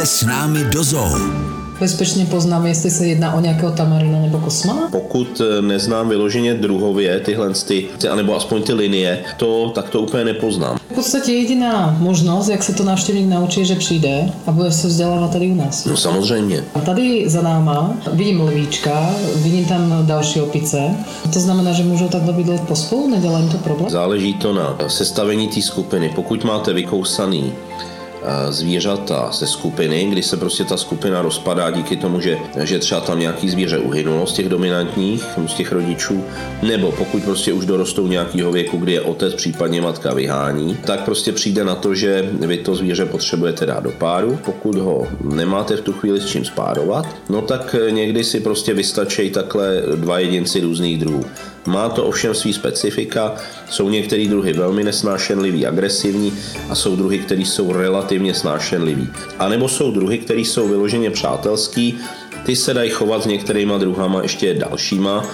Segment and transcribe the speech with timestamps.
[0.00, 1.18] Pojďte s námi do zoo.
[1.80, 4.88] Bezpečně poznáme, jestli se jedná o nějakého tamarina nebo kosmana?
[4.90, 10.24] Pokud eh, neznám vyloženě druhově tyhle, ty, anebo aspoň ty linie, to tak to úplně
[10.24, 10.78] nepoznám.
[10.90, 15.32] V podstatě jediná možnost, jak se to návštěvník naučí, že přijde a bude se vzdělávat
[15.32, 15.84] tady u nás.
[15.84, 16.64] No samozřejmě.
[16.74, 20.90] A tady za náma vidím lvíčka, vidím tam další opice.
[21.32, 23.90] To znamená, že můžou takhle bydlet pospolu, nedělá jim to problém?
[23.90, 26.12] Záleží to na sestavení té skupiny.
[26.14, 27.52] Pokud máte vykousaný
[28.48, 33.18] zvířata ze skupiny, kdy se prostě ta skupina rozpadá díky tomu, že, že třeba tam
[33.18, 36.24] nějaký zvíře uhynulo z těch dominantních, z těch rodičů,
[36.62, 41.32] nebo pokud prostě už dorostou nějakého věku, kdy je otec, případně matka vyhání, tak prostě
[41.32, 44.38] přijde na to, že vy to zvíře potřebujete dát do páru.
[44.44, 49.30] Pokud ho nemáte v tu chvíli s čím spárovat, no tak někdy si prostě vystačí
[49.30, 51.24] takhle dva jedinci různých druhů.
[51.66, 53.34] Má to ovšem svý specifika,
[53.70, 56.32] jsou některé druhy velmi nesnášenlivý, agresivní
[56.68, 59.08] a jsou druhy, které jsou relativně snášenlivý.
[59.38, 61.98] A nebo jsou druhy, které jsou vyloženě přátelský,
[62.44, 65.26] ty se dají chovat s některýma druhama ještě dalšíma,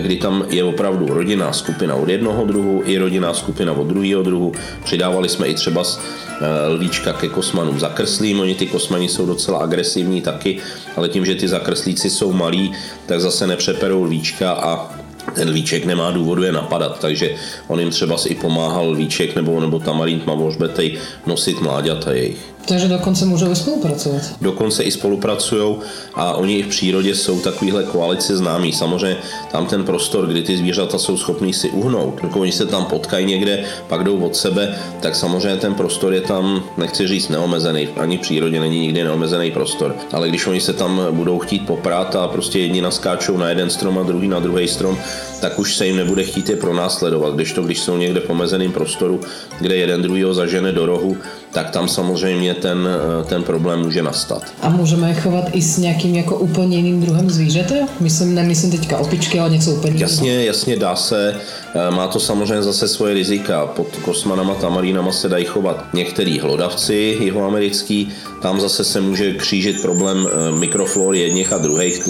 [0.00, 4.52] kdy tam je opravdu rodinná skupina od jednoho druhu i rodinná skupina od druhého druhu.
[4.84, 10.20] Přidávali jsme i třeba eh, lvíčka ke kosmanům zakrslým, oni ty kosmani jsou docela agresivní
[10.20, 10.58] taky,
[10.96, 12.72] ale tím, že ty zakrslíci jsou malí,
[13.06, 15.03] tak zase nepřeperou lvíčka a
[15.34, 17.34] ten Lvíček nemá důvodu je napadat, takže
[17.66, 22.53] on jim třeba i pomáhal Lvíček nebo, nebo Tamarín Tmavožbetej nosit mláďata jejich.
[22.68, 24.22] Takže dokonce můžou i spolupracovat.
[24.40, 25.76] Dokonce i spolupracují
[26.14, 28.72] a oni i v přírodě jsou takovýhle koalice známí.
[28.72, 29.16] Samozřejmě
[29.52, 32.20] tam ten prostor, kdy ty zvířata jsou schopní si uhnout.
[32.20, 36.20] Když oni se tam potkají někde, pak jdou od sebe, tak samozřejmě ten prostor je
[36.20, 39.96] tam, nechci říct neomezený, ani v přírodě není nikdy neomezený prostor.
[40.12, 43.98] Ale když oni se tam budou chtít poprat a prostě jedni naskáčou na jeden strom
[43.98, 44.98] a druhý na druhý strom,
[45.40, 47.34] tak už se jim nebude chtít je pronásledovat.
[47.34, 49.20] Když to, když jsou někde v omezeném prostoru,
[49.60, 51.16] kde jeden druhýho zažene do rohu,
[51.50, 54.42] tak tam samozřejmě ten, eh, ten problém může nastat.
[54.62, 57.86] A můžeme je chovat i s nějakým jako úplně jiným druhem zvířete?
[58.00, 61.36] Myslím, nemyslím teďka opičky, ale něco úplně Jasně, jasně dá se.
[61.74, 63.66] Eh, má to samozřejmě zase svoje rizika.
[63.66, 68.08] Pod kosmanama, tamarínama se dají chovat některý hlodavci jihoamerický,
[68.42, 72.08] tam zase se může křížit problém eh, mikroflory jedněch a druhých,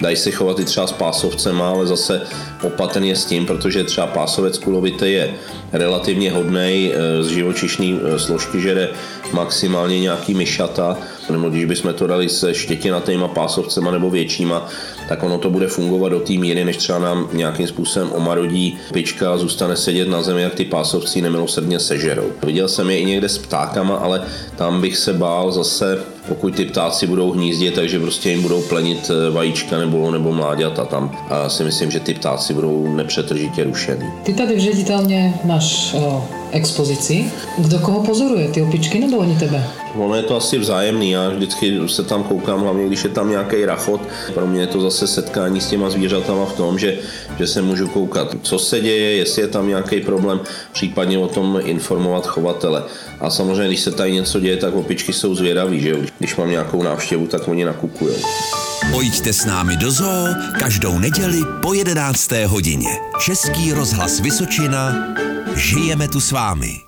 [0.00, 2.20] dají se chovat i třeba s pásovcem, ale zase
[2.62, 5.34] opatrně s tím, protože třeba pásovec kulovitý je
[5.72, 8.88] relativně hodný z živočišní složky, že
[9.32, 10.98] maximálně nějaký myšata,
[11.30, 14.68] nebo když bychom to dali se štětinatýma pásovcema nebo většíma,
[15.08, 19.32] tak ono to bude fungovat do té míry, než třeba nám nějakým způsobem omarodí pička
[19.32, 22.32] a zůstane sedět na zemi, jak ty pásovci nemilosrdně sežerou.
[22.42, 24.22] Viděl jsem je i někde s ptákama, ale
[24.56, 29.10] tam bych se bál zase, pokud ty ptáci budou hnízdit, takže prostě jim budou plenit
[29.10, 31.16] eh, vajíčka nebo, nebo mláďata tam.
[31.30, 34.06] A si myslím, že ty ptáci budou nepřetržitě rušený.
[34.22, 37.24] Ty tady v ředitelně máš o, expozici.
[37.58, 39.64] Kdo koho pozoruje, ty opičky nebo oni tebe?
[39.98, 43.64] Ono je to asi vzájemný, já vždycky se tam koukám, hlavně když je tam nějaký
[43.64, 44.00] rachot.
[44.34, 46.98] Pro mě je to zase setkání s těma zvířatama v tom, že,
[47.38, 50.40] že se můžu koukat, co se děje, jestli je tam nějaký problém,
[50.72, 52.82] případně o tom informovat chovatele.
[53.20, 55.96] A samozřejmě, když se tady něco děje, tak opičky jsou zvědaví, že?
[56.18, 58.16] Když mám nějakou návštěvu, tak oni nakukují.
[58.92, 60.26] Pojďte s námi do zoo
[60.58, 62.32] každou neděli po 11.
[62.46, 62.90] hodině.
[63.24, 64.94] Český rozhlas Vysočina.
[65.56, 66.85] Žijeme tu s vámi.